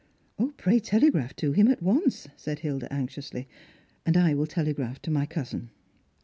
[0.57, 3.47] "Pray telegraph to him at once," said Hilda anxiously;"
[4.03, 5.69] and I will telegraph to my cousin."